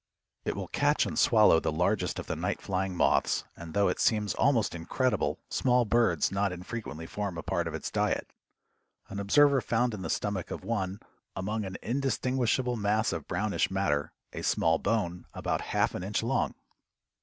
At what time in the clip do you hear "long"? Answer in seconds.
16.23-16.55